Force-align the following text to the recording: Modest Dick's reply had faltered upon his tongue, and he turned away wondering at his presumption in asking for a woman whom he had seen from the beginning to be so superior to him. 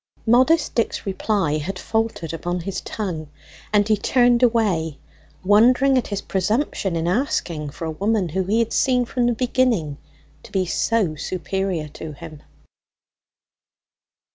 Modest 0.25 0.73
Dick's 0.73 1.05
reply 1.05 1.57
had 1.59 1.77
faltered 1.77 2.33
upon 2.33 2.61
his 2.61 2.81
tongue, 2.81 3.29
and 3.71 3.87
he 3.87 3.95
turned 3.95 4.41
away 4.41 4.97
wondering 5.43 5.95
at 5.95 6.07
his 6.07 6.23
presumption 6.23 6.95
in 6.95 7.07
asking 7.07 7.69
for 7.69 7.85
a 7.85 7.91
woman 7.91 8.29
whom 8.29 8.47
he 8.47 8.57
had 8.57 8.73
seen 8.73 9.05
from 9.05 9.27
the 9.27 9.33
beginning 9.33 9.99
to 10.41 10.51
be 10.51 10.65
so 10.65 11.13
superior 11.13 11.87
to 11.89 12.13
him. 12.13 12.41